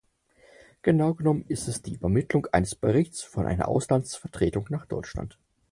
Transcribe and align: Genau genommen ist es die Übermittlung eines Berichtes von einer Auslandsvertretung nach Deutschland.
Genau 0.81 1.13
genommen 1.13 1.45
ist 1.47 1.67
es 1.67 1.83
die 1.83 1.93
Übermittlung 1.93 2.47
eines 2.47 2.73
Berichtes 2.73 3.21
von 3.21 3.45
einer 3.45 3.67
Auslandsvertretung 3.67 4.65
nach 4.71 4.87
Deutschland. 4.87 5.37